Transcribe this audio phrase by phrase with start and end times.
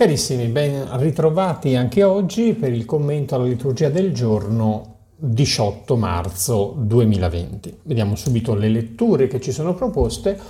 [0.00, 7.80] Carissimi, ben ritrovati anche oggi per il commento alla liturgia del giorno 18 marzo 2020.
[7.82, 10.40] Vediamo subito le letture che ci sono proposte.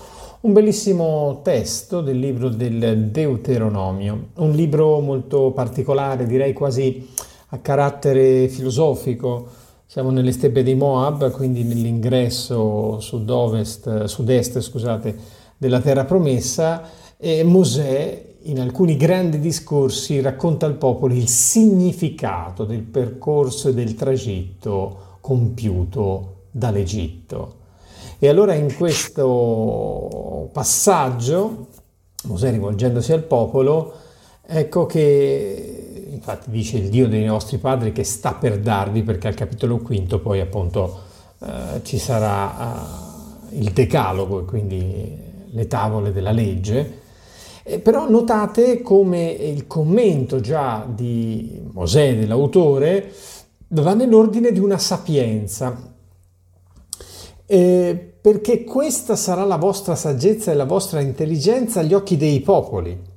[0.42, 7.08] Un bellissimo testo del libro del Deuteronomio, un libro molto particolare, direi quasi
[7.48, 9.48] a carattere filosofico.
[9.85, 15.17] Siamo nelle steppe di Moab, quindi nell'ingresso sud-est, scusate,
[15.56, 16.82] della terra promessa
[17.16, 23.95] e Mosè in alcuni grandi discorsi racconta al popolo il significato del percorso e del
[23.95, 27.59] tragitto compiuto dall'Egitto.
[28.19, 31.67] E allora in questo passaggio,
[32.25, 33.93] Mosè rivolgendosi al popolo,
[34.47, 39.34] ecco che infatti dice il Dio dei nostri padri che sta per darvi, perché al
[39.34, 41.01] capitolo quinto poi appunto
[41.41, 45.17] eh, ci sarà eh, il decalogo, quindi
[45.51, 47.00] le tavole della legge,
[47.62, 53.12] eh, però notate come il commento già di Mosè, dell'autore,
[53.69, 55.92] va nell'ordine di una sapienza,
[57.47, 63.08] eh, perché questa sarà la vostra saggezza e la vostra intelligenza agli occhi dei popoli.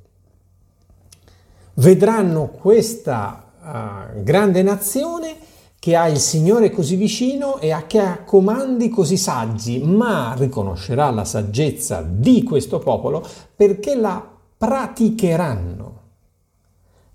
[1.76, 5.36] Vedranno questa uh, grande nazione
[5.78, 11.24] che ha il Signore così vicino e che ha comandi così saggi, ma riconoscerà la
[11.24, 13.22] saggezza di questo popolo
[13.54, 14.33] perché la
[14.64, 16.00] praticheranno.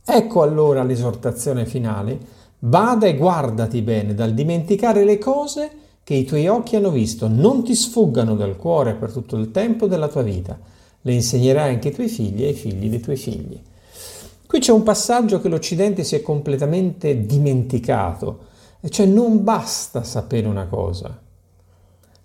[0.05, 2.37] Ecco allora l'esortazione finale.
[2.59, 5.71] Vada e guardati bene dal dimenticare le cose
[6.03, 9.87] che i tuoi occhi hanno visto, non ti sfuggano dal cuore per tutto il tempo
[9.87, 10.59] della tua vita.
[11.01, 13.59] Le insegnerai anche ai tuoi figli e ai figli dei tuoi figli.
[14.45, 18.45] Qui c'è un passaggio che l'Occidente si è completamente dimenticato,
[18.79, 21.19] e cioè non basta sapere una cosa,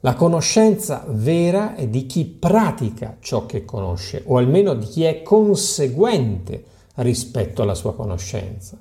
[0.05, 5.23] la conoscenza vera è di chi pratica ciò che conosce, o almeno di chi è
[5.23, 6.65] conseguente
[6.97, 8.79] rispetto alla sua conoscenza.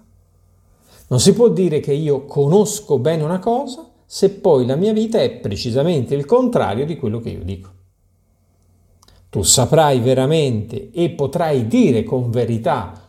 [1.08, 5.22] Non si può dire che io conosco bene una cosa se poi la mia vita
[5.22, 7.70] è precisamente il contrario di quello che io dico.
[9.30, 13.02] Tu saprai veramente e potrai dire con verità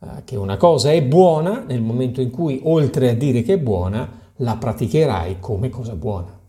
[0.00, 3.58] eh, che una cosa è buona nel momento in cui, oltre a dire che è
[3.58, 6.39] buona, la praticherai come cosa buona.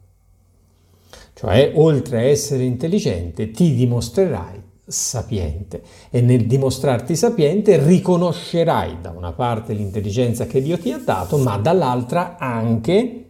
[1.42, 5.82] Cioè, oltre a essere intelligente, ti dimostrerai sapiente
[6.12, 11.58] e nel dimostrarti sapiente riconoscerai da una parte l'intelligenza che Dio ti ha dato, ma
[11.58, 13.26] dall'altra anche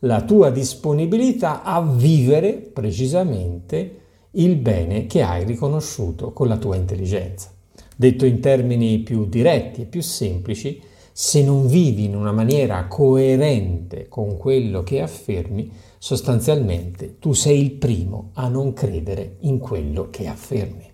[0.00, 4.02] la tua disponibilità a vivere precisamente
[4.32, 7.50] il bene che hai riconosciuto con la tua intelligenza.
[7.96, 10.80] Detto in termini più diretti e più semplici,
[11.16, 17.70] se non vivi in una maniera coerente con quello che affermi, sostanzialmente tu sei il
[17.70, 20.90] primo a non credere in quello che affermi.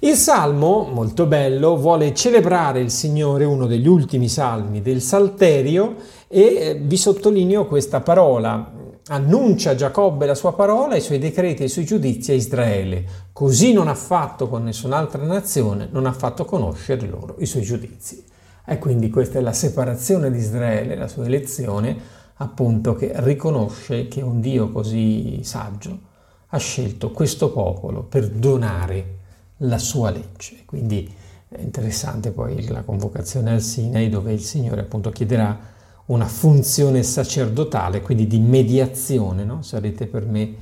[0.00, 5.94] Il salmo, molto bello, vuole celebrare il Signore, uno degli ultimi salmi del Salterio,
[6.28, 8.72] e eh, vi sottolineo questa parola.
[9.06, 13.04] Annuncia Giacobbe la sua parola, i suoi decreti e i suoi giudizi a Israele.
[13.32, 18.32] Così non ha fatto con nessun'altra nazione, non ha fatto conoscere loro i suoi giudizi.
[18.66, 21.96] E quindi questa è la separazione di Israele, la sua elezione,
[22.36, 26.12] appunto che riconosce che un Dio così saggio
[26.48, 29.18] ha scelto questo popolo per donare
[29.58, 30.62] la sua legge.
[30.64, 31.12] Quindi
[31.48, 35.72] è interessante poi la convocazione al Sinai dove il Signore appunto chiederà
[36.06, 39.62] una funzione sacerdotale, quindi di mediazione, no?
[39.62, 40.54] sarete per me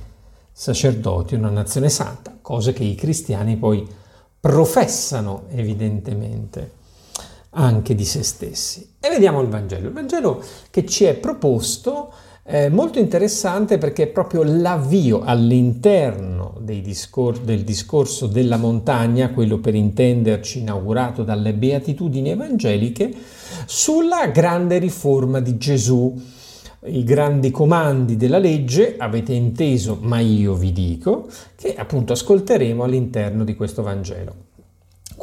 [0.51, 3.85] sacerdoti, una nazione santa, cose che i cristiani poi
[4.39, 6.81] professano evidentemente
[7.53, 8.95] anche di se stessi.
[8.99, 9.87] E vediamo il Vangelo.
[9.87, 12.11] Il Vangelo che ci è proposto
[12.43, 19.75] è molto interessante perché è proprio l'avvio all'interno discor- del discorso della montagna, quello per
[19.75, 23.13] intenderci inaugurato dalle beatitudini evangeliche,
[23.65, 26.21] sulla grande riforma di Gesù.
[26.85, 33.45] I grandi comandi della legge, avete inteso, ma io vi dico, che appunto ascolteremo all'interno
[33.45, 34.42] di questo Vangelo.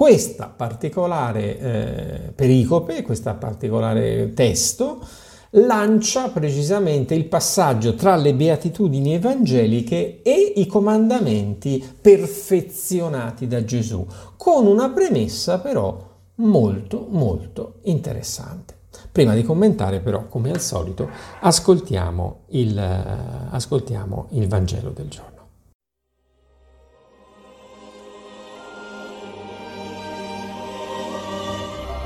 [0.01, 5.07] Questa particolare eh, pericope, questo particolare testo,
[5.51, 14.07] lancia precisamente il passaggio tra le beatitudini evangeliche e i comandamenti perfezionati da Gesù,
[14.39, 16.03] con una premessa però
[16.37, 18.77] molto molto interessante.
[19.13, 21.11] Prima di commentare però, come al solito,
[21.41, 25.40] ascoltiamo il, uh, ascoltiamo il Vangelo del giorno.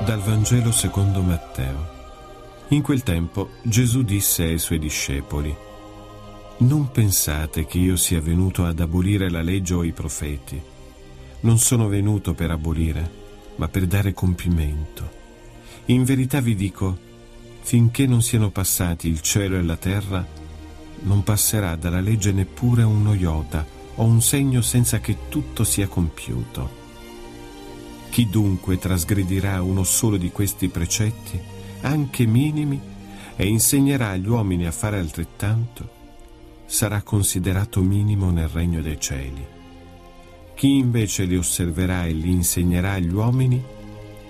[0.05, 1.87] Dal Vangelo secondo Matteo.
[2.67, 5.53] In quel tempo Gesù disse ai suoi discepoli,
[6.57, 10.61] Non pensate che io sia venuto ad abolire la legge o i profeti.
[11.39, 13.09] Non sono venuto per abolire,
[13.55, 15.09] ma per dare compimento.
[15.85, 16.95] In verità vi dico,
[17.61, 20.23] finché non siano passati il cielo e la terra,
[20.99, 23.65] non passerà dalla legge neppure uno iota
[23.95, 26.84] o un segno senza che tutto sia compiuto.
[28.15, 31.37] Chi dunque trasgredirà uno solo di questi precetti,
[31.81, 32.79] anche minimi,
[33.35, 35.89] e insegnerà agli uomini a fare altrettanto,
[36.65, 39.45] sarà considerato minimo nel regno dei cieli.
[40.55, 43.61] Chi invece li osserverà e li insegnerà agli uomini,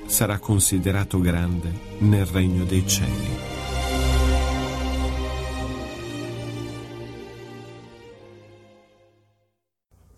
[0.07, 3.44] sarà considerato grande nel regno dei cieli.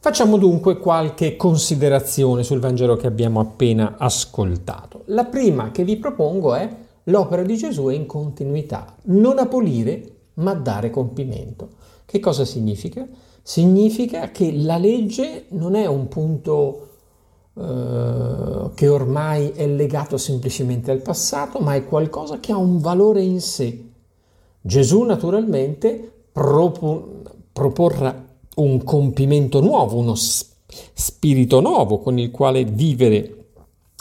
[0.07, 5.01] Facciamo dunque qualche considerazione sul Vangelo che abbiamo appena ascoltato.
[5.07, 10.53] La prima che vi propongo è l'opera di Gesù è in continuità, non abolire ma
[10.53, 11.71] dare compimento.
[12.05, 13.05] Che cosa significa?
[13.41, 16.87] Significa che la legge non è un punto
[17.55, 23.23] eh, che ormai è legato semplicemente al passato, ma è qualcosa che ha un valore
[23.23, 23.83] in sé.
[24.61, 28.26] Gesù naturalmente propo- proporrà
[28.57, 33.45] un compimento nuovo, uno spirito nuovo con il quale vivere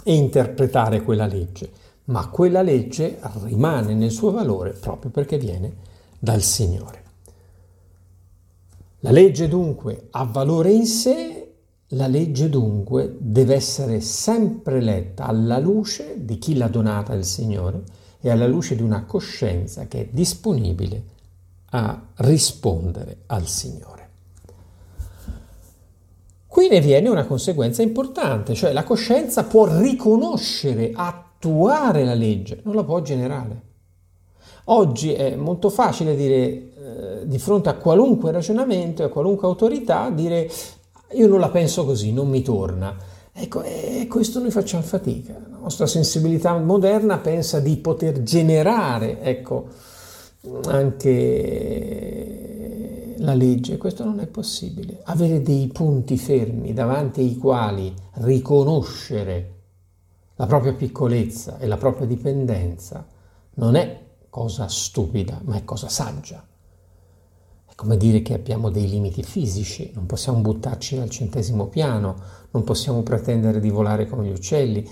[0.03, 1.71] e interpretare quella legge,
[2.05, 5.75] ma quella legge rimane nel suo valore proprio perché viene
[6.19, 7.05] dal Signore.
[9.01, 11.53] La legge dunque ha valore in sé,
[11.91, 17.83] la legge dunque deve essere sempre letta alla luce di chi l'ha donata il Signore
[18.21, 21.05] e alla luce di una coscienza che è disponibile
[21.71, 24.06] a rispondere al Signore.
[26.57, 32.75] Qui ne viene una conseguenza importante, cioè la coscienza può riconoscere, attuare la legge, non
[32.75, 33.61] la può generare.
[34.65, 36.69] Oggi è molto facile dire eh,
[37.25, 40.51] di fronte a qualunque ragionamento, a qualunque autorità, dire
[41.13, 42.97] io non la penso così, non mi torna.
[43.35, 45.35] Ecco, e questo noi facciamo fatica.
[45.35, 49.67] La nostra sensibilità moderna pensa di poter generare, ecco,
[50.69, 52.26] anche
[53.19, 55.01] la legge, questo non è possibile.
[55.05, 59.55] Avere dei punti fermi davanti ai quali riconoscere
[60.37, 63.07] la propria piccolezza e la propria dipendenza
[63.55, 66.47] non è cosa stupida, ma è cosa saggia.
[67.65, 72.17] È come dire che abbiamo dei limiti fisici, non possiamo buttarci dal centesimo piano,
[72.51, 74.87] non possiamo pretendere di volare come gli uccelli.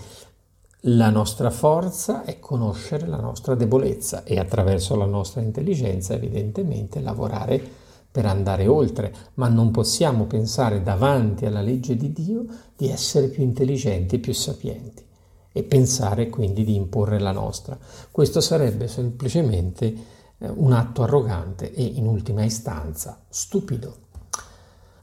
[0.86, 7.82] La nostra forza è conoscere la nostra debolezza e attraverso la nostra intelligenza evidentemente lavorare
[8.14, 12.44] per andare oltre, ma non possiamo pensare davanti alla legge di Dio
[12.76, 15.04] di essere più intelligenti e più sapienti
[15.50, 17.76] e pensare quindi di imporre la nostra.
[18.12, 19.94] Questo sarebbe semplicemente
[20.38, 23.96] eh, un atto arrogante e in ultima istanza stupido.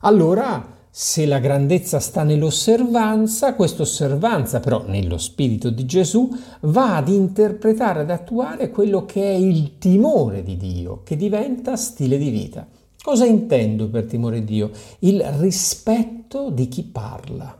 [0.03, 6.29] Allora, se la grandezza sta nell'osservanza, questa osservanza però nello spirito di Gesù
[6.61, 12.17] va ad interpretare, ad attuare quello che è il timore di Dio, che diventa stile
[12.17, 12.65] di vita.
[13.03, 14.69] Cosa intendo per timore di Dio?
[14.99, 17.59] Il rispetto di chi parla.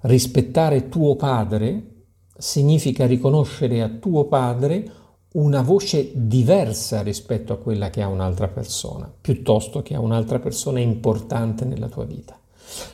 [0.00, 2.04] Rispettare tuo padre
[2.36, 4.90] significa riconoscere a tuo padre
[5.32, 10.80] una voce diversa rispetto a quella che ha un'altra persona, piuttosto che a un'altra persona
[10.80, 12.41] importante nella tua vita.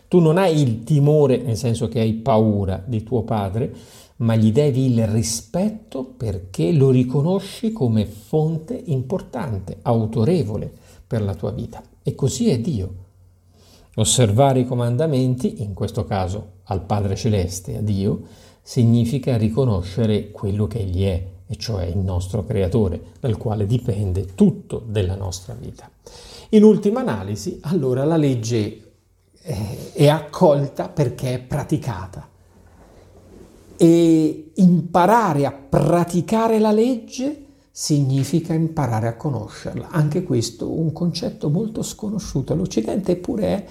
[0.08, 3.72] Tu non hai il timore, nel senso che hai paura di tuo padre,
[4.16, 10.72] ma gli devi il rispetto perché lo riconosci come fonte importante, autorevole
[11.06, 11.82] per la tua vita.
[12.02, 13.06] E così è Dio.
[13.96, 18.22] Osservare i comandamenti, in questo caso al Padre Celeste, a Dio,
[18.62, 24.82] significa riconoscere quello che Egli è, e cioè il nostro Creatore, dal quale dipende tutto
[24.86, 25.90] della nostra vita.
[26.50, 28.87] In ultima analisi, allora la legge
[29.42, 32.28] è accolta perché è praticata
[33.80, 39.90] e imparare a praticare la legge significa imparare a conoscerla.
[39.90, 43.64] Anche questo un concetto molto sconosciuto all'Occidente, eppure è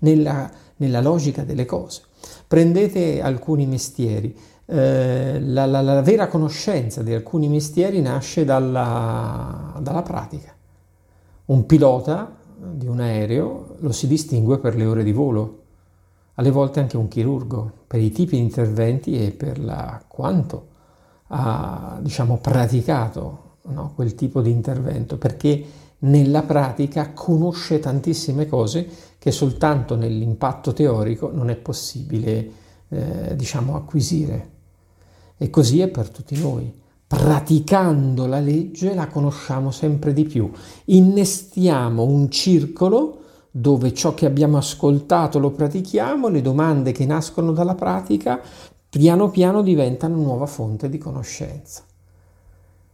[0.00, 2.02] nella, nella logica delle cose.
[2.46, 4.36] Prendete alcuni mestieri.
[4.66, 10.54] Eh, la, la, la, vera conoscenza di alcuni mestieri nasce dalla, dalla pratica.
[11.46, 12.36] Un pilota
[12.70, 15.62] di un aereo lo si distingue per le ore di volo,
[16.36, 20.68] alle volte anche un chirurgo, per i tipi di interventi e per la, quanto
[21.28, 25.64] ha diciamo, praticato no, quel tipo di intervento, perché
[25.98, 28.88] nella pratica conosce tantissime cose
[29.18, 32.50] che soltanto nell'impatto teorico non è possibile
[32.88, 34.50] eh, diciamo, acquisire.
[35.36, 36.72] E così è per tutti noi.
[37.06, 40.50] Praticando la legge la conosciamo sempre di più.
[40.86, 43.18] Innestiamo un circolo
[43.56, 48.40] dove ciò che abbiamo ascoltato lo pratichiamo, le domande che nascono dalla pratica
[48.88, 51.84] piano piano diventano nuova fonte di conoscenza.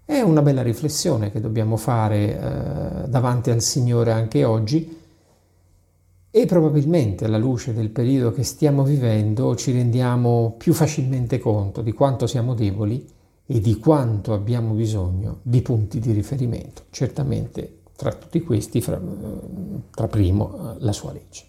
[0.04, 4.98] È una bella riflessione che dobbiamo fare eh, davanti al Signore anche oggi
[6.30, 11.92] e probabilmente alla luce del periodo che stiamo vivendo ci rendiamo più facilmente conto di
[11.92, 13.08] quanto siamo deboli
[13.46, 16.82] e di quanto abbiamo bisogno di punti di riferimento.
[16.90, 18.98] Certamente tra tutti questi, tra,
[19.90, 21.44] tra primo, la sua legge.